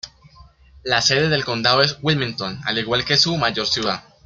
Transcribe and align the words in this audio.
La 0.83 0.99
sede 0.99 1.29
del 1.29 1.45
condado 1.45 1.83
es 1.83 1.99
Wilmington, 2.01 2.59
al 2.65 2.79
igual 2.79 3.05
que 3.05 3.17
su 3.17 3.37
mayor 3.37 3.67
ciudad. 3.67 4.03